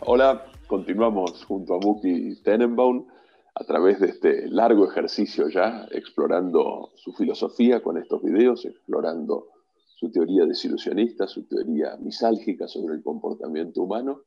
[0.00, 3.06] Hola, continuamos junto a Muki Tenenbaum
[3.54, 9.48] a través de este largo ejercicio ya, explorando su filosofía con estos videos, explorando
[10.02, 14.22] su teoría desilusionista, su teoría misálgica sobre el comportamiento humano.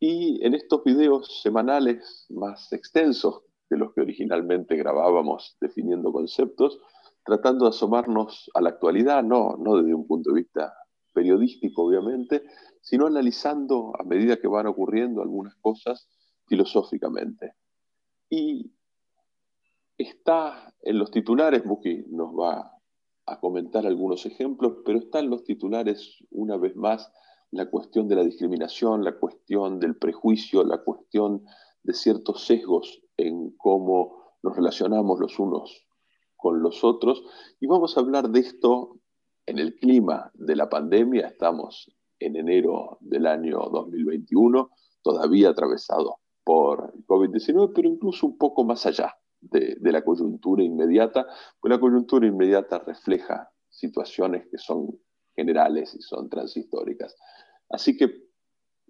[0.00, 6.80] Y en estos videos semanales más extensos de los que originalmente grabábamos definiendo conceptos,
[7.24, 10.74] tratando de asomarnos a la actualidad, no, no desde un punto de vista
[11.12, 12.42] periodístico, obviamente,
[12.80, 16.08] sino analizando a medida que van ocurriendo algunas cosas
[16.48, 17.52] filosóficamente.
[18.28, 18.68] Y
[19.96, 22.73] está en los titulares, Muki nos va
[23.26, 27.10] a comentar algunos ejemplos, pero está en los titulares una vez más
[27.50, 31.44] la cuestión de la discriminación, la cuestión del prejuicio, la cuestión
[31.82, 35.86] de ciertos sesgos en cómo nos relacionamos los unos
[36.36, 37.22] con los otros.
[37.60, 38.98] Y vamos a hablar de esto
[39.46, 41.28] en el clima de la pandemia.
[41.28, 44.70] Estamos en enero del año 2021,
[45.02, 49.14] todavía atravesado por el COVID-19, pero incluso un poco más allá
[49.50, 51.26] de, la coyuntura inmediata,
[51.60, 54.98] pues la coyuntura inmediata refleja situaciones que son
[55.34, 57.16] generales y son transhistóricas.
[57.68, 58.24] Así que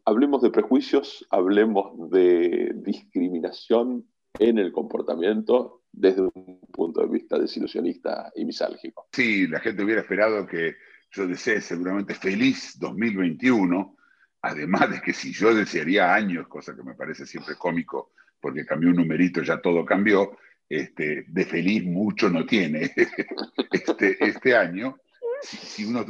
[0.05, 4.07] hablemos de prejuicios, hablemos de discriminación
[4.39, 9.09] en el comportamiento desde un punto de vista desilusionista y misálgico.
[9.13, 10.75] Sí, la gente hubiera esperado que
[11.13, 13.97] yo desee seguramente feliz 2021,
[14.43, 18.13] además de que si yo desearía años, cosa que me parece siempre cómico,
[18.45, 20.37] porque cambió un numerito, ya todo cambió,
[20.69, 22.93] este, de feliz mucho no tiene
[23.73, 24.99] este, este año,
[25.41, 26.05] si, uno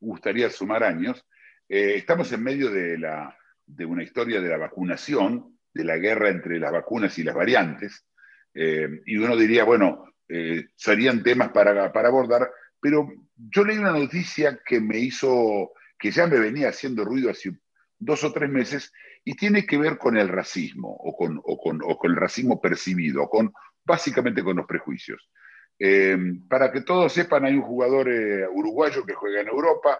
[0.00, 1.22] gustaría sumar años,
[1.68, 6.30] eh, estamos en medio de, la, de una historia de la vacunación, de la guerra
[6.30, 8.06] entre las vacunas y las variantes,
[8.54, 12.50] eh, y uno diría, bueno, eh, serían temas para, para abordar,
[12.80, 17.52] pero yo leí una noticia que me hizo, que ya me venía haciendo ruido hace
[17.98, 18.90] dos o tres meses,
[19.24, 23.52] y tiene que ver con el racismo, o con, el racismo percibido, con,
[23.84, 25.30] básicamente con los prejuicios.
[25.78, 26.16] Eh,
[26.48, 29.98] para que todos sepan, hay un jugador eh, uruguayo que juega en Europa,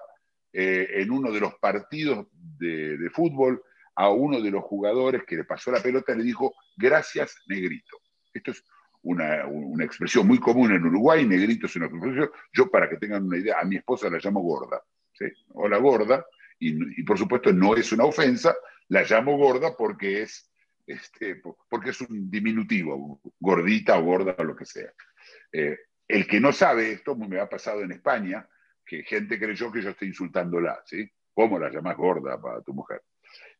[0.53, 3.63] eh, en uno de los partidos de, fútbol,
[3.97, 7.97] a uno de los jugadores que le pasó la pelota le dijo, gracias, negrito.
[8.33, 8.65] Esto es
[9.03, 9.45] una,
[9.85, 12.31] expresión muy común en Uruguay, negrito es una expresión.
[12.53, 14.83] Yo, para que tengan una idea, a mi esposa la llamo gorda.
[15.13, 15.27] ¿sí?
[15.55, 16.25] Hola, gorda.
[16.59, 18.55] Y, por supuesto no es una ofensa,
[18.89, 20.51] la llamo gorda porque es,
[20.87, 24.93] este, porque es un diminutivo, gordita o gorda o lo que sea.
[25.53, 28.47] Eh, el que no sabe esto, me ha pasado en España,
[28.85, 31.11] que gente creyó que yo estoy insultándola, ¿sí?
[31.33, 33.03] ¿Cómo la llamás gorda para tu mujer?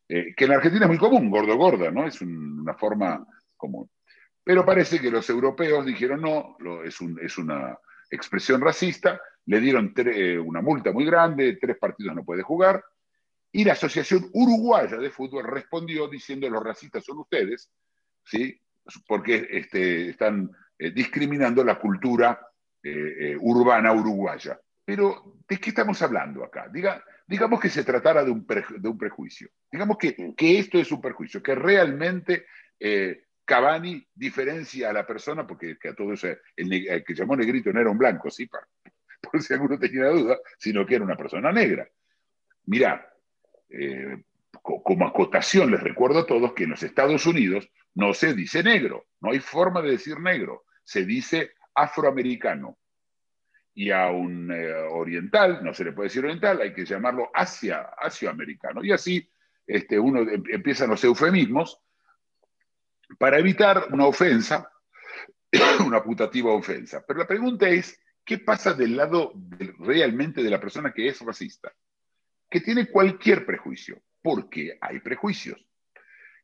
[0.07, 2.05] Eh, que en Argentina es muy común, gordo-gorda, ¿no?
[2.05, 3.25] Es un, una forma
[3.57, 3.89] común.
[4.43, 7.77] Pero parece que los europeos dijeron no, es, un, es, una
[8.11, 12.83] expresión racista, le dieron tre, una multa muy grande, tres partidos no puede jugar,
[13.55, 17.71] y la Asociación Uruguaya de Fútbol respondió diciendo los racistas son ustedes,
[18.21, 18.61] ¿sí?
[19.07, 22.37] porque este, están eh, discriminando la cultura
[22.83, 24.59] eh, eh, urbana uruguaya.
[24.83, 26.67] Pero, ¿de qué estamos hablando acá?
[26.67, 29.49] Diga, digamos que se tratara de un, prejuicio.
[29.71, 32.47] Digamos que, que, esto es un prejuicio, que realmente
[33.45, 36.27] Cavani diferencia a la persona, porque que a todo eso,
[36.57, 38.49] el, que llamó negrito no era un blanco, sí,
[39.21, 41.87] por si alguno tenía duda, sino que era una persona negra.
[42.65, 43.14] Mirá,
[43.69, 44.23] eh,
[44.61, 49.07] como acotación les recuerdo a todos que en los Estados Unidos no se dice negro,
[49.21, 52.77] no hay forma de decir negro, se dice afroamericano.
[53.73, 57.89] Y a un eh, oriental, no se le puede decir oriental, hay que llamarlo asia,
[57.97, 58.83] asioamericano.
[58.83, 59.29] Y así
[59.67, 61.81] este, uno em, empiezan los eufemismos
[63.17, 64.71] para evitar una ofensa,
[65.85, 67.03] una putativa ofensa.
[67.05, 69.33] Pero la pregunta es, ¿qué pasa del lado
[69.79, 71.73] realmente de la persona que es racista?
[72.49, 74.01] Que tiene cualquier prejuicio.
[74.21, 75.63] ¿Por qué hay prejuicios?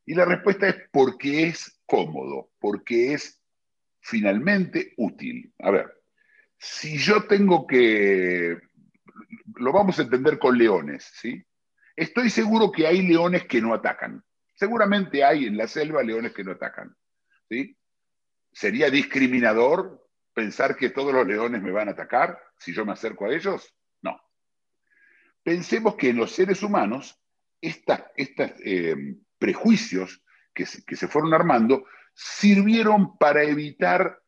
[0.06, 3.42] Y la respuesta es porque es cómodo, porque es
[4.00, 5.53] finalmente útil.
[5.59, 5.92] A ver,
[6.57, 8.57] si yo tengo que,
[9.56, 11.44] lo vamos a entender con leones, ¿sí?
[11.95, 14.24] Estoy seguro que hay leones que no atacan.
[14.56, 16.95] Seguramente hay en la selva leones que no atacan.
[17.50, 17.77] ¿sí?
[18.51, 23.25] ¿Sería discriminador pensar que todos los leones me van a atacar si yo me acerco
[23.25, 23.75] a ellos?
[25.44, 27.20] Pensemos que en los seres humanos,
[27.60, 28.00] estos
[28.64, 28.96] eh,
[29.38, 30.24] prejuicios
[30.54, 34.22] que se, que se, fueron armando sirvieron para evitar,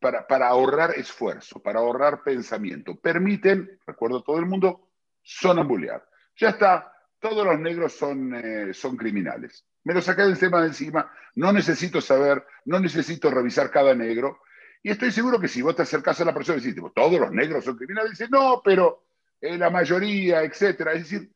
[0.00, 2.98] para, para ahorrar esfuerzo, para ahorrar pensamiento.
[2.98, 4.90] Permiten, recuerdo todo el mundo,
[5.22, 6.04] sonambulear.
[6.36, 9.64] ya está, todos los negros son, eh, son criminales.
[9.84, 14.40] Me lo saqué tema de encima, no necesito saber, no necesito revisar cada negro.
[14.82, 17.30] Y estoy seguro que si vos te acercás a la persona y decís, todos los
[17.30, 19.04] negros son criminales, dice, no, pero
[19.40, 20.92] eh, la mayoría, etcétera.
[20.92, 21.30] Es decir,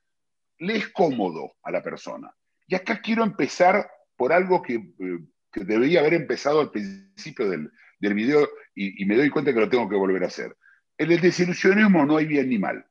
[0.59, 2.35] le es cómodo a la persona.
[2.67, 5.19] Y acá quiero empezar por algo que, eh,
[5.53, 7.71] que debería haber empezado al principio del,
[8.01, 10.57] del video y, me doy cuenta que lo tengo que volver a hacer.
[10.99, 12.85] En el desilusionismo no hay bien ni mal.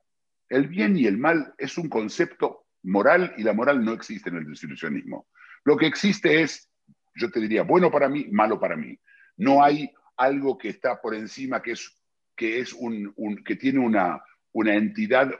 [0.49, 4.37] El bien y el mal es un concepto moral y la moral no existe en
[4.37, 5.27] el desilusionismo.
[5.63, 6.69] Lo que existe es,
[7.15, 8.97] yo te diría, bueno para mí, malo para mí.
[9.37, 11.97] No hay algo que está por encima que, es,
[12.35, 14.21] que, es un, un, que tiene una,
[14.53, 15.31] una entidad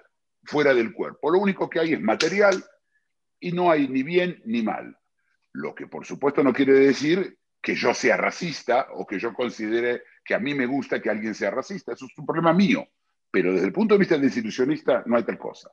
[0.44, 1.32] fuera del cuerpo.
[1.32, 2.64] Lo único que hay es material
[3.40, 4.98] y no hay ni bien ni mal.
[5.54, 10.04] Lo que por supuesto no quiere decir que yo sea racista o que yo considere
[10.26, 11.94] que a mí me gusta que alguien sea racista.
[11.94, 12.86] Eso es un problema mío.
[13.32, 15.72] Pero desde el punto de vista desilusionista no hay tal cosa.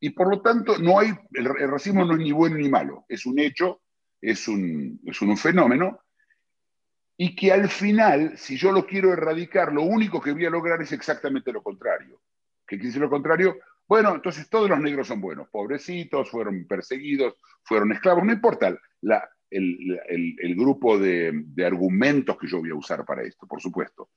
[0.00, 3.04] Y por lo tanto, no hay, el, el racismo no es ni bueno ni malo.
[3.08, 3.82] Es un hecho,
[4.20, 6.00] es un, es un fenómeno.
[7.16, 10.82] Y que al final, si yo lo quiero erradicar, lo único que voy a lograr
[10.82, 12.20] es exactamente lo contrario.
[12.72, 13.58] ¿Qué quiere decir lo contrario?
[13.86, 18.74] Bueno, entonces todos los negros son buenos, pobrecitos, fueron perseguidos, fueron esclavos, no importa
[19.50, 24.08] el, grupo de, argumentos que yo voy a usar para esto, por supuesto.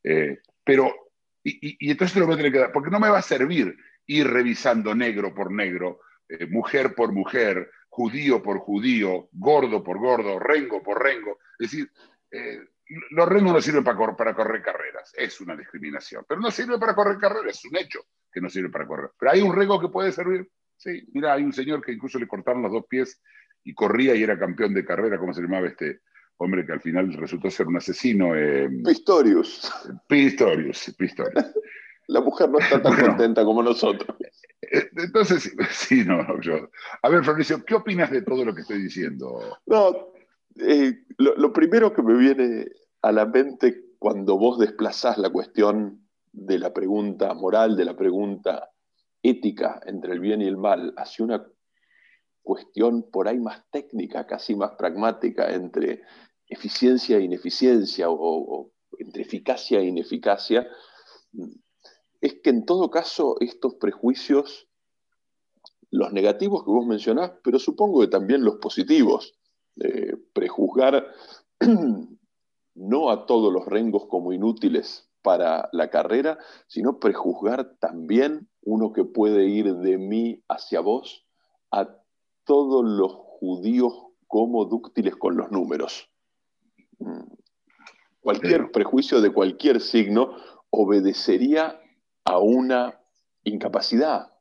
[0.00, 0.94] Eh, pero,
[1.42, 3.76] y, y, entonces lo voy a tener que dar, porque no me va a servir
[4.06, 10.38] ir revisando negro por negro, eh, mujer por mujer, judío por judío, gordo por gordo,
[10.38, 11.38] rengo por rengo.
[11.58, 11.90] Es decir,
[12.30, 12.60] eh,
[13.10, 16.78] los rengos no sirven para, cor para correr carreras, es una discriminación, pero no sirve
[16.78, 18.00] para correr carreras, es un hecho
[18.30, 19.10] que no sirve para correr.
[19.18, 20.48] Pero hay un rengo que puede servir.
[20.76, 23.22] Sí, mira, hay un señor que incluso le cortaron los dos pies
[23.62, 26.00] y corría y era campeón de carrera, ¿cómo se llamaba este
[26.36, 28.34] hombre que al final resultó ser un asesino?
[28.36, 29.72] Eh, Pistorius.
[30.08, 31.46] Pistorius, Pistorius.
[32.08, 34.14] La mujer no está tan bueno, contenta como nosotros.
[34.60, 36.70] Entonces, sí, no, yo.
[37.02, 39.58] A ver, Fabricio, ¿qué opinas de todo lo que estoy diciendo?
[39.66, 40.12] No,
[40.56, 42.66] eh, lo, primero que me viene
[43.02, 48.70] a la mente cuando vos desplazás la cuestión de la pregunta moral, de la pregunta
[49.22, 51.46] ética entre el bien y el mal, hacia una
[52.42, 56.02] cuestión por ahí más técnica, casi más pragmática, entre
[56.46, 60.68] eficiencia e ineficiencia, o, o entre eficacia e ineficacia,
[62.20, 64.68] es que en todo caso estos prejuicios,
[65.90, 69.34] los negativos que vos mencionás, pero supongo que también los positivos,
[69.80, 71.06] eh, prejuzgar
[72.74, 79.04] no a todos los rengos como inútiles para la carrera, sino prejuzgar también uno que
[79.04, 81.26] puede ir de mí hacia vos
[81.70, 81.88] a
[82.44, 83.92] todos los judíos
[84.26, 86.10] como dúctiles con los números.
[86.98, 87.22] Mm.
[88.20, 90.36] Cualquier prejuicio de cualquier signo
[90.70, 91.80] obedecería
[92.24, 93.00] a una
[93.44, 94.33] incapacidad,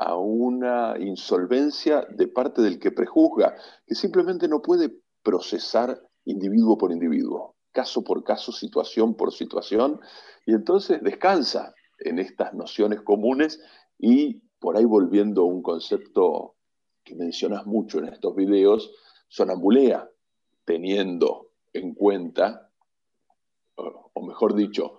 [0.00, 3.54] a una insolvencia de parte del que prejuzga,
[3.86, 4.90] que simplemente no puede
[5.22, 10.00] procesar individuo por individuo, caso por caso, situación por situación,
[10.46, 13.60] y entonces descansa en estas nociones comunes
[13.98, 16.54] y por ahí volviendo a un concepto
[17.04, 18.90] que mencionas mucho en estos videos,
[19.28, 20.08] sonambulea,
[20.64, 22.70] teniendo en cuenta,
[23.74, 24.98] o mejor dicho,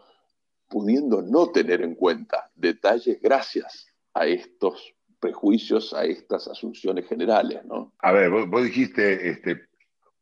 [0.68, 7.94] pudiendo no tener en cuenta detalles gracias a estos prejuicios, a estas asunciones generales, ¿no?
[8.00, 9.68] A ver, vos, dijiste, este,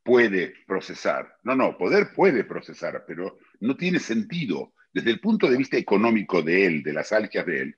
[0.03, 1.37] puede procesar.
[1.43, 4.73] No, no, poder puede procesar, pero no tiene sentido.
[4.91, 7.77] Desde el punto de vista económico de él, de las alquias de él,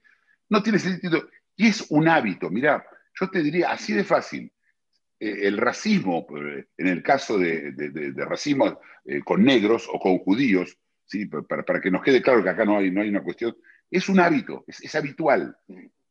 [0.49, 1.29] no tiene sentido.
[1.55, 2.49] Y es un hábito.
[2.49, 2.85] Mira,
[3.19, 4.51] yo te diría así de fácil.
[5.19, 7.73] Eh, el racismo, eh, en el caso de,
[8.17, 10.75] racismo eh, con negros o con judíos,
[11.05, 11.27] ¿sí?
[11.27, 13.55] para, para, que nos quede claro que acá no hay, no hay una cuestión,
[13.91, 15.55] es un hábito, es habitual.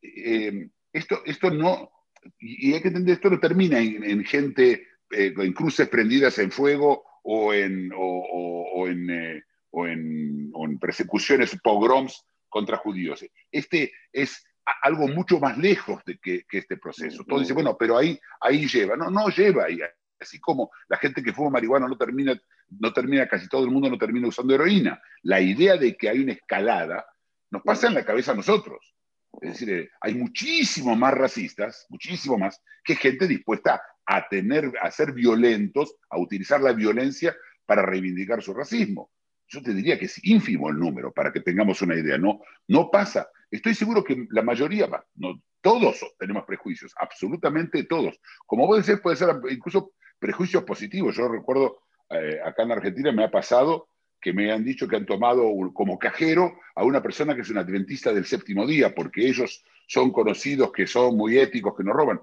[0.02, 1.90] Eh, esto, esto no,
[2.38, 6.50] y hay que entender, esto no termina en, en gente, eh, en cruces prendidas en
[6.50, 13.24] fuego o en, o, o, o en, eh, o en, en persecuciones, pogroms contra judíos.
[13.50, 14.44] Este es
[14.82, 17.24] algo mucho más lejos de que, que este proceso.
[17.24, 18.96] Todos dicen, bueno, pero ahí, ahí lleva.
[18.96, 19.80] No, no lleva ahí
[20.20, 22.38] así como la gente que fuma marihuana no termina,
[22.78, 25.00] no termina, casi todo el mundo no termina usando heroína.
[25.22, 27.06] La idea de que hay una escalada
[27.50, 28.94] nos pasa en la cabeza a nosotros.
[29.40, 34.90] Es decir, eh, hay muchísimo más racistas, muchísimo más, que gente dispuesta a tener, a
[34.90, 39.10] ser violentos, a utilizar la violencia para reivindicar su racismo.
[39.46, 42.18] Yo te diría que es ínfimo el número, para que tengamos una idea.
[42.18, 43.28] No, no pasa.
[43.50, 48.18] Estoy seguro que la mayoría, no, todos tenemos prejuicios, absolutamente todos.
[48.46, 51.16] Como puede ser, puede ser incluso prejuicios positivos.
[51.16, 53.88] Yo recuerdo, eh, acá en Argentina me ha pasado
[54.20, 57.58] que me han dicho que han tomado como cajero a una persona que es un
[57.58, 62.20] adventista del séptimo día, porque ellos son conocidos que son muy éticos, que no roban.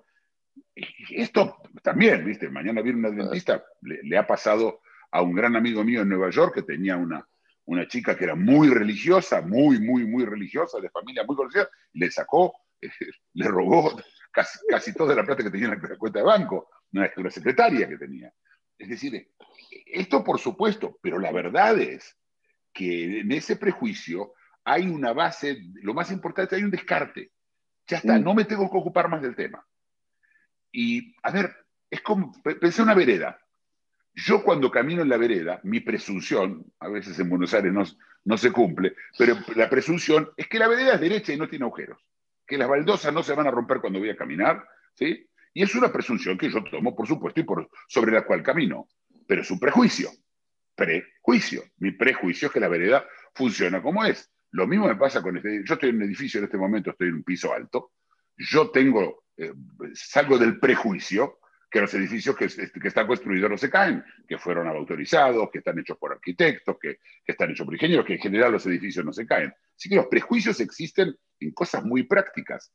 [1.09, 2.49] Esto también, ¿viste?
[2.49, 6.53] Mañana viene un adventista, le, ha pasado a un gran amigo mío en Nueva York
[6.55, 7.27] que tenía una,
[7.65, 12.11] una chica que era muy religiosa, muy, muy, muy religiosa, de familia muy conocida, le
[12.11, 12.53] sacó,
[13.33, 13.99] le robó
[14.31, 17.89] casi, casi, toda la plata que tenía en la cuenta de banco, una, una secretaria
[17.89, 18.31] que tenía.
[18.77, 19.31] Es decir,
[19.85, 22.17] esto por supuesto, pero la verdad es
[22.73, 24.33] que en ese prejuicio
[24.63, 27.31] hay una base, lo más importante, hay un descarte.
[27.87, 29.65] Ya está, no me tengo que ocupar más del tema.
[30.71, 31.55] Y, a ver,
[31.89, 33.39] es como, pensé una vereda.
[34.13, 37.83] Yo cuando camino en la vereda, mi presunción, a veces en Buenos Aires no,
[38.25, 41.63] no se cumple, pero la presunción es que la vereda es derecha y no tiene
[41.63, 41.99] agujeros,
[42.45, 45.29] que las baldosas no se van a romper cuando voy a caminar, ¿sí?
[45.53, 48.87] Y es una presunción que yo tomo, por supuesto, y por, sobre la cual camino
[49.27, 50.09] pero es un prejuicio.
[50.75, 51.63] Prejuicio.
[51.77, 53.05] Mi prejuicio es que la vereda
[53.35, 54.31] funciona como es.
[54.51, 55.63] Lo mismo me pasa con este.
[55.65, 57.91] Yo estoy en un edificio en este momento, estoy en un piso alto.
[58.37, 59.51] Yo tengo, eh,
[59.93, 65.49] salgo del prejuicio que los edificios que, están construidos no se caen, que fueron autorizados,
[65.51, 68.65] que están hechos por arquitectos, que, que, están hechos por ingenieros, que en general los
[68.67, 69.53] edificios no se caen.
[69.75, 72.71] Así que los prejuicios existen en cosas muy prácticas.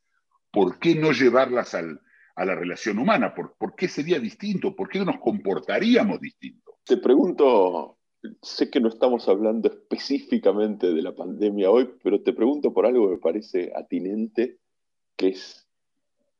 [0.51, 2.03] ¿Por qué no llevarlas al,
[2.35, 3.35] a la relación humana.
[3.35, 4.75] ¿Por, ¿Por, qué sería distinto?
[4.75, 6.79] ¿Por qué nos comportaríamos distinto?
[6.85, 7.99] Te pregunto,
[8.41, 13.07] sé que no estamos hablando específicamente de la pandemia hoy, pero te pregunto por algo
[13.07, 14.59] que me parece atinente,
[15.17, 15.69] que es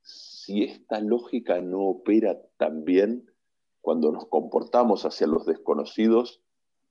[0.03, 3.31] si esta lógica no opera también
[3.81, 6.41] cuando nos comportamos hacia los desconocidos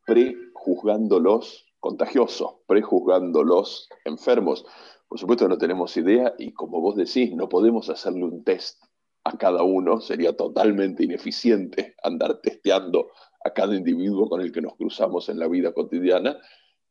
[0.05, 4.65] prejuzgándolos contagiosos, prejuzgándolos enfermos.
[5.07, 8.81] Por supuesto no tenemos idea y como vos decís, no podemos hacerle un test
[9.23, 13.11] a cada uno, sería totalmente ineficiente andar testeando
[13.43, 16.37] a cada individuo con el que nos cruzamos en la vida cotidiana,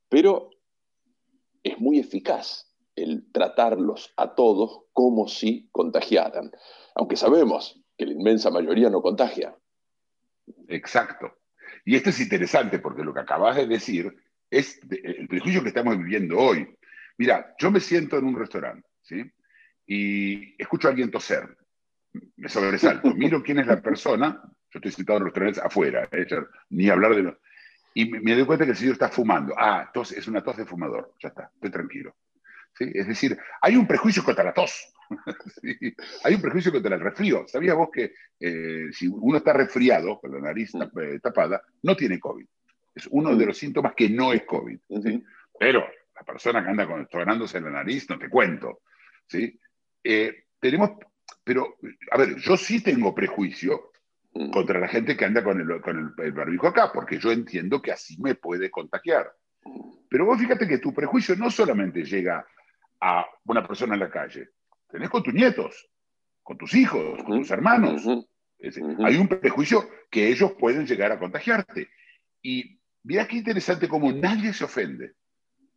[0.08, 0.50] pero
[1.62, 6.50] es muy eficaz el tratarlos a todos como si contagiaran,
[6.94, 9.56] aunque sabemos que la inmensa mayoría no contagia.
[10.68, 11.32] Exacto.
[11.84, 14.14] Y esto es interesante porque lo que acabas de decir
[14.50, 16.76] es el prejuicio que estamos viviendo hoy.
[17.18, 19.22] Mira, yo me siento en un restaurante, ¿sí?
[19.86, 21.56] Y escucho a alguien toser
[22.36, 26.26] me sobresalto, miro quién es la persona, yo estoy sentado en restaurantes afuera, eh,
[26.70, 27.38] ni hablar de lo,
[27.94, 29.54] y me, doy cuenta que el señor está fumando.
[29.58, 32.14] Ah, tos, es una tos de fumador, ya está, estoy tranquilo.
[32.72, 32.88] ¿Sí?
[32.94, 34.94] Es decir, hay un prejuicio contra la tos,
[36.24, 37.46] hay un prejuicio contra el resfrío.
[37.48, 42.20] ¿Sabías vos que eh, si uno está resfriado, con la nariz eh, tapada, no tiene
[42.20, 42.46] COVID?
[42.94, 44.78] Es uno de los síntomas que no es COVID.
[45.58, 48.82] Pero la persona que anda con, en la nariz, no te cuento.
[49.26, 49.58] ¿sí?
[50.60, 50.92] tenemos
[51.44, 51.76] pero,
[52.10, 53.90] a ver, yo sí tengo prejuicio
[54.34, 54.50] mm.
[54.50, 57.92] contra la gente que anda con el, con el, barbijo acá, porque yo entiendo que
[57.92, 59.32] así me puede contagiar.
[60.08, 62.44] Pero vos fíjate que tu prejuicio no solamente llega
[63.00, 64.50] a una persona en la calle,
[64.90, 65.88] tenés con tus nietos,
[66.42, 68.04] con tus hijos, con tus hermanos.
[69.04, 71.88] hay un prejuicio que ellos pueden llegar a contagiarte.
[72.42, 75.14] Y mira qué interesante como nadie se ofende.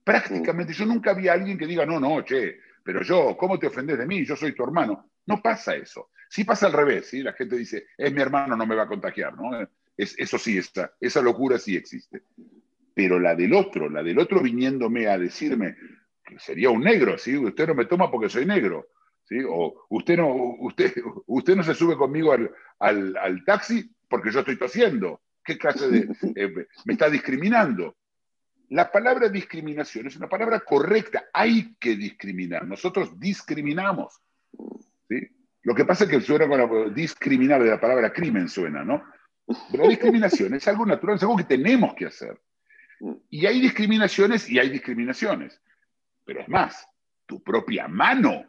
[0.03, 3.67] Prácticamente, yo nunca vi a alguien que diga, no, no, che, pero yo, ¿cómo te
[3.67, 4.25] ofendes de mí?
[4.25, 5.09] Yo soy tu hermano.
[5.25, 6.09] No pasa eso.
[6.29, 7.21] Sí pasa al revés, ¿sí?
[7.21, 9.51] La gente dice, es mi hermano, no me va a contagiar, ¿no?
[9.95, 12.23] Es, eso sí está, esa locura sí existe.
[12.93, 15.75] Pero la del otro, la del otro viniéndome a decirme
[16.23, 17.37] que sería un negro, ¿sí?
[17.37, 18.87] Usted no me toma porque soy negro,
[19.25, 19.37] ¿sí?
[19.47, 20.93] O usted no, usted,
[21.27, 25.21] usted no se sube conmigo al, al, taxi porque yo estoy tosiendo.
[25.43, 26.07] ¿Qué clase de...
[26.35, 27.95] Eh, me está discriminando?
[28.69, 31.25] La palabra discriminación es una palabra correcta.
[31.33, 32.65] Hay que discriminar.
[32.65, 34.19] Nosotros discriminamos.
[35.63, 39.03] Lo que pasa es que suena con la, discriminar de la palabra crimen suena, ¿no?
[39.71, 42.39] Pero la discriminación es algo natural, es algo que tenemos que hacer.
[43.29, 45.61] Y hay discriminaciones y hay discriminaciones.
[46.25, 46.87] Pero es más,
[47.25, 48.45] tu propia mano,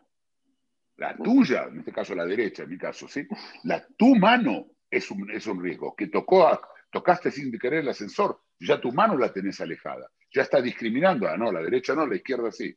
[0.96, 3.26] la tuya, en este caso la derecha, en mi caso, ¿sí?
[3.64, 5.94] La tu mano es un, es un riesgo.
[5.96, 10.08] Que tocó tocaste sin querer el ascensor, ya tu mano la tenés alejada.
[10.32, 12.76] Ya está discriminando, ah, no, la derecha no, la izquierda sí.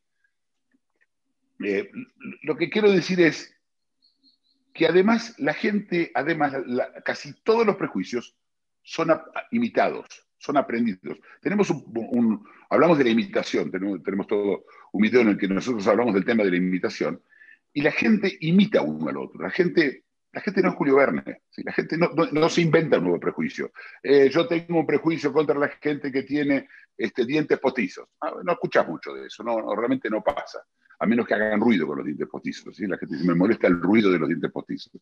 [1.63, 1.89] Eh,
[2.43, 3.56] lo que quiero decir es
[4.77, 6.53] que además la gente, además
[7.03, 8.37] casi todos los prejuicios
[8.83, 9.09] son
[9.49, 10.05] imitados,
[10.37, 11.17] son aprendidos.
[11.41, 15.87] Tenemos un, hablamos de la imitación, tenemos, tenemos, todo un video en el que nosotros
[15.87, 17.19] hablamos del tema de la imitación,
[17.73, 19.41] y la gente imita uno al otro.
[19.41, 23.19] La gente, la gente no es Julio Verne, la gente no, se inventa un nuevo
[23.19, 23.71] prejuicio.
[24.03, 28.09] Eh, yo tengo un prejuicio contra la gente que tiene este, dientes postizos.
[28.21, 30.59] Ah, no, escuchas mucho de eso, no, realmente no pasa
[30.99, 32.75] a menos que hagan ruido con los dientes postizos.
[32.75, 32.87] ¿sí?
[32.87, 34.93] La gente me molesta el ruido de los dientes postizos.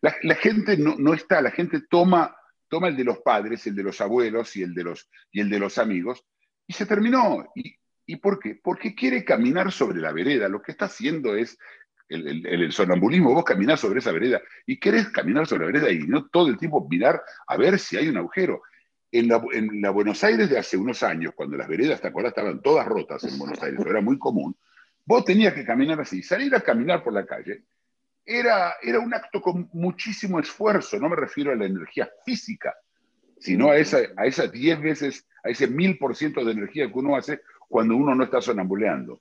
[0.00, 2.34] La, gente no, está, la gente toma,
[2.68, 5.50] toma el de los padres, el de los abuelos y el de los, y el
[5.50, 6.24] de los amigos,
[6.66, 7.46] Y se terminó.
[7.54, 7.74] ¿Y,
[8.06, 8.58] ¿Y por qué?
[8.62, 10.48] Porque quiere caminar sobre la vereda.
[10.48, 11.58] Lo que está haciendo es
[12.08, 13.34] el, sonambulismo.
[13.34, 16.58] Vos caminás sobre esa vereda y querés caminar sobre la vereda y no todo el
[16.58, 18.62] tiempo mirar a ver si hay un agujero.
[19.10, 22.08] En la, en la Buenos Aires de hace unos años, cuando las veredas, ¿te?
[22.08, 24.56] Estaban todas rotas en Buenos Aires, era muy común.
[25.04, 26.22] Vos tenías que caminar así.
[26.22, 27.64] Salir a caminar por la calle
[28.24, 30.98] era, era un acto con muchísimo esfuerzo.
[30.98, 32.74] No me refiero a la energía física,
[33.38, 36.98] sino a esa, a esas 10 veces, a ese mil por ciento de energía que
[36.98, 39.20] uno hace cuando uno no está sonambuleando.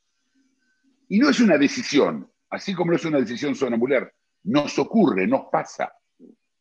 [1.09, 4.13] Y no es una decisión, así como no es una decisión sonambular,
[4.43, 5.93] nos ocurre, nos pasa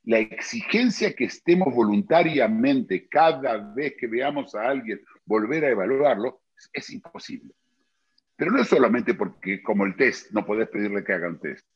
[0.05, 6.91] la exigencia que estemos voluntariamente cada vez que veamos a alguien volver a evaluarlo es,
[6.91, 7.55] imposible.
[8.37, 11.67] Pero no es solamente porque, como el test, no podés pedirle que haga un test.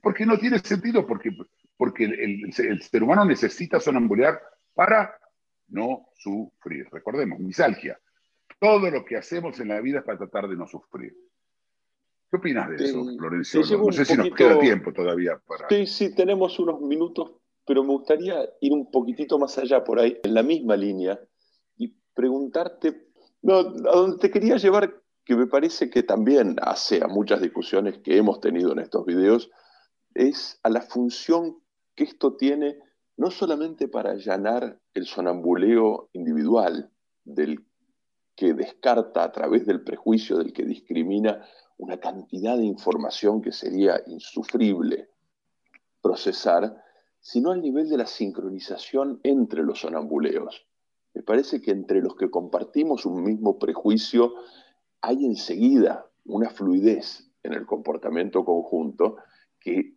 [0.00, 1.30] Porque no tiene sentido, porque,
[1.76, 4.40] porque el, el ser humano necesita sonambulear
[4.74, 5.16] para
[5.68, 6.86] no sufrir.
[6.90, 7.98] Recordemos, misalgia.
[8.58, 11.14] Todo lo que hacemos en la vida es para tratar de no sufrir.
[12.30, 13.60] ¿Qué opinas de eso, Florencio?
[13.78, 15.68] no sé si nos queda tiempo todavía para...
[15.68, 20.18] Sí, sí, tenemos unos minutos pero me gustaría ir un poquitito más allá por ahí,
[20.22, 21.18] en la misma línea,
[21.76, 23.08] y preguntarte,
[23.42, 27.98] no, a donde te quería llevar, que me parece que también hace a muchas discusiones
[27.98, 29.50] que hemos tenido en estos videos,
[30.14, 31.62] es a la función
[31.94, 32.78] que esto tiene
[33.16, 36.90] no solamente para allanar el sonambuleo individual
[37.24, 37.64] del
[38.34, 41.44] que descarta a través del prejuicio, del que discrimina
[41.76, 45.10] una cantidad de información que sería insufrible
[46.00, 46.82] procesar,
[47.20, 50.66] sino al nivel de la sincronización entre los sonambuleos.
[51.14, 54.34] Me parece que entre los que compartimos un mismo prejuicio
[55.02, 59.18] hay enseguida una fluidez en el comportamiento conjunto
[59.60, 59.96] que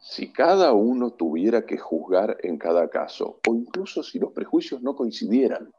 [0.00, 4.96] si cada uno tuviera que juzgar en cada caso, o incluso si los prejuicios no
[4.96, 5.70] coincidieran,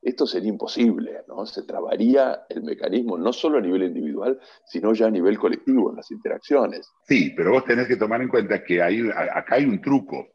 [0.00, 1.44] esto sería imposible, ¿no?
[1.44, 5.96] Se trabaría el mecanismo no solo a nivel individual, sino ya a nivel colectivo en
[5.96, 6.90] las interacciones.
[7.06, 10.28] Sí, pero vos tenés que tomar en cuenta que hay, acá hay un truco.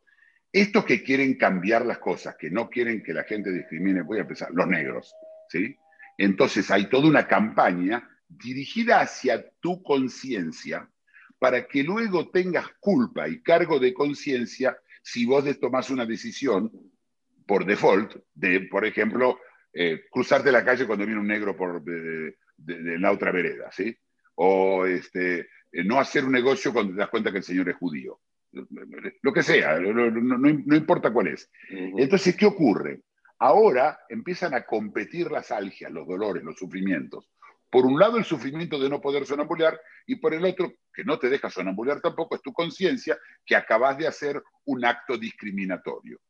[0.51, 4.21] Estos que quieren cambiar las cosas, que no quieren que la gente discrimine, voy a
[4.21, 5.15] empezar, los negros,
[5.49, 5.75] ¿sí?
[6.17, 10.89] Entonces hay toda una campaña dirigida hacia tu conciencia
[11.39, 16.71] para que luego tengas culpa y cargo de conciencia si vos tomás una decisión
[17.45, 19.39] por default de, por ejemplo,
[19.73, 22.37] eh, cruzarte la calle cuando viene un negro por de,
[22.99, 23.95] la otra vereda, ¿sí?
[24.35, 27.75] O este, eh, no hacer un negocio cuando te das cuenta que el señor es
[27.75, 28.21] judío.
[29.21, 31.49] Lo que sea, no, importa cuál es.
[31.69, 33.01] Entonces, ¿qué ocurre?
[33.43, 37.29] Ahora empiezan a competir las algias, los dolores, los sufrimientos.
[37.69, 39.77] Por un lado, el sufrimiento de no poder sonambulear,
[40.07, 43.97] y por el otro, que no te deja sonambulear tampoco, es tu conciencia que acabas
[43.97, 46.21] de hacer un acto discriminatorio.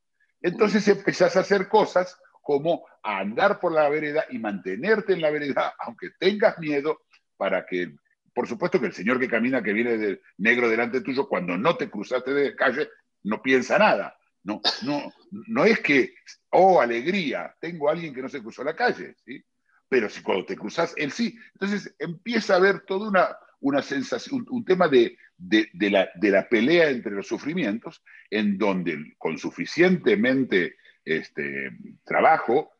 [0.41, 5.76] Entonces empezás a hacer cosas como andar por la vereda y mantenerte en la vereda,
[5.78, 7.02] aunque tengas miedo,
[7.38, 7.93] para que,
[8.34, 11.78] por supuesto que el señor que camina, que viene de negro delante tuyo, cuando no
[11.78, 12.89] te cruzaste de calle,
[13.21, 14.17] no piensa nada.
[14.43, 16.15] No, no, no es que,
[16.49, 19.43] oh, alegría, tengo a alguien que no se cruzó la calle, ¿sí?
[19.88, 21.38] Pero si cuando te cruzas, él sí.
[21.53, 26.49] Entonces empieza a haber toda una, una sensación, un, tema de, de, la, de, la,
[26.49, 30.75] pelea entre los sufrimientos, en donde con suficientemente
[31.06, 31.71] este,
[32.03, 32.71] trabajo,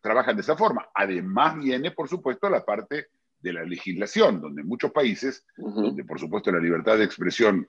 [0.00, 0.88] trabajan de esa forma.
[0.94, 3.08] Además viene, por supuesto, la parte
[3.40, 7.68] de la legislación, donde en muchos países, donde por supuesto la libertad de expresión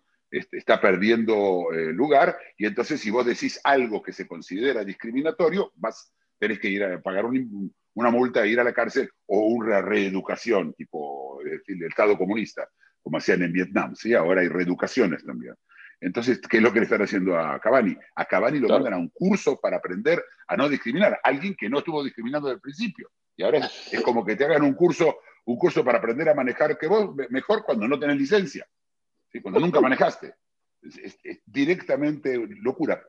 [0.51, 6.13] está perdiendo eh, lugar, y entonces si vos decís algo que se considera discriminatorio, vas,
[6.37, 11.39] tenés que ir a pagar una multa, ir a la cárcel o una reeducación, tipo
[11.41, 12.67] el Estado comunista,
[13.01, 14.13] como hacían en Vietnam, ¿sí?
[14.13, 15.55] Ahora hay reeducaciones también.
[16.01, 17.95] Entonces, ¿qué es lo que le están haciendo a Cavani?
[18.15, 21.19] A Cavani lo mandan a un curso para aprender a no discriminar.
[21.23, 23.09] Alguien que no estuvo discriminando desde el principio.
[23.37, 26.77] Y ahora es, como que te hagan un curso, un curso para aprender a manejar
[26.77, 28.65] que vos mejor cuando no tenés licencia,
[29.41, 30.35] cuando nunca manejaste.
[31.45, 33.01] Directamente locura.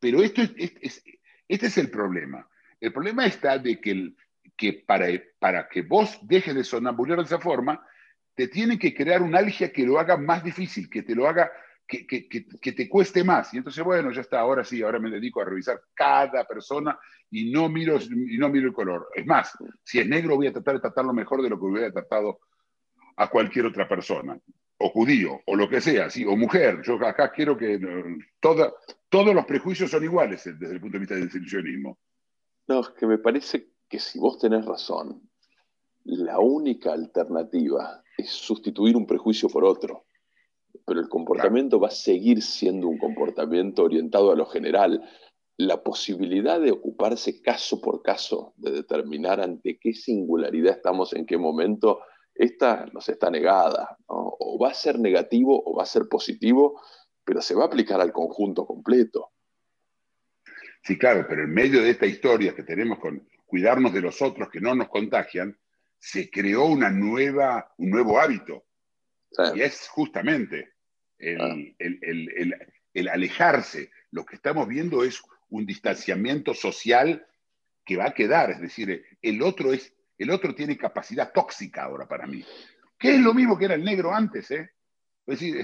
[0.00, 1.02] Pero esto es,
[1.48, 2.48] este es el problema.
[2.80, 4.14] El problema está de que,
[4.56, 5.06] que para,
[5.38, 7.84] para que vos dejes de sonambular de esa forma,
[8.34, 11.50] te tiene que crear una algia que lo haga más difícil, que te lo haga
[11.88, 13.52] que, que, que, te cueste más.
[13.54, 16.98] Y entonces, bueno, ya está, ahora sí, ahora me dedico a revisar cada persona
[17.30, 19.08] y no miro, y no miro el color.
[19.14, 21.90] Es más, si es negro voy a tratar de tratarlo mejor de lo que hubiera
[21.90, 22.40] tratado
[23.16, 24.38] a cualquier otra persona,
[24.78, 26.24] o judío, o lo que sea, ¿sí?
[26.24, 26.82] o mujer.
[26.82, 28.72] Yo acá quiero que eh, toda,
[29.08, 31.98] todos los prejuicios son iguales eh, desde el punto de vista del institucionismo.
[32.68, 35.28] No, es que me parece que si vos tenés razón,
[36.04, 40.06] la única alternativa es sustituir un prejuicio por otro
[40.88, 45.02] pero el comportamiento va a seguir siendo un comportamiento orientado a lo general,
[45.58, 51.36] la posibilidad de ocuparse caso por caso, de determinar ante qué singularidad estamos en qué
[51.36, 52.00] momento,
[52.38, 53.98] esta nos está negada.
[54.06, 56.80] O va a ser negativo o va a ser positivo,
[57.24, 59.32] pero se va a aplicar al conjunto completo.
[60.82, 64.48] Sí, claro, pero en medio de esta historia que tenemos con cuidarnos de los otros
[64.48, 65.58] que no nos contagian,
[65.98, 68.64] se creó una nueva, un nuevo hábito.
[69.54, 70.74] Y es justamente
[71.40, 71.54] ah.
[71.78, 72.54] el,
[72.94, 73.90] el alejarse.
[74.12, 75.20] Lo que estamos viendo es
[75.50, 77.26] un distanciamiento social
[77.84, 82.06] que va a quedar, es decir, el otro, es, el otro tiene capacidad tóxica ahora
[82.06, 82.44] para mí,
[82.98, 84.70] que es lo mismo que era el negro antes, ¿eh?
[85.26, 85.56] Es decir,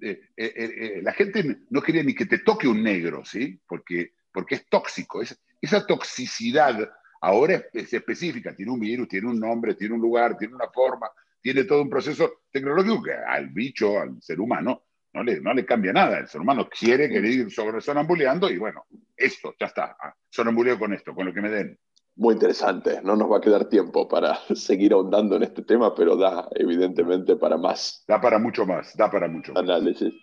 [0.00, 3.60] eh, eh, eh, la gente no quería ni que te toque un negro, ¿sí?
[3.66, 6.90] Porque, porque es tóxico, es, esa toxicidad
[7.20, 10.68] ahora es, es específica, tiene un virus, tiene un nombre, tiene un lugar, tiene una
[10.68, 11.08] forma,
[11.40, 15.64] tiene todo un proceso tecnológico que al bicho, al ser humano, no le, no le
[15.64, 16.18] cambia nada.
[16.18, 18.86] El ser humano quiere ir sobre sonambuleando y bueno,
[19.16, 19.96] esto, ya está.
[19.98, 21.78] Ah, sonambuleo con esto, con lo que me den.
[22.16, 23.00] Muy interesante.
[23.02, 27.36] No nos va a quedar tiempo para seguir ahondando en este tema, pero da evidentemente
[27.36, 28.04] para más.
[28.06, 29.62] Da para mucho más, da para mucho más.
[29.62, 30.14] Análisis.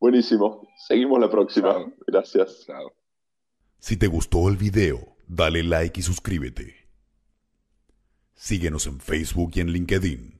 [0.00, 0.68] Buenísimo.
[0.88, 1.86] Seguimos la próxima.
[2.06, 2.64] Gracias.
[2.66, 2.92] Chao.
[3.78, 6.74] Si te gustó el video, dale like y suscríbete.
[8.34, 10.35] Síguenos en Facebook y en LinkedIn.